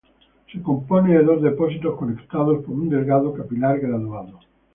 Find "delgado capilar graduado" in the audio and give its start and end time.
2.89-4.39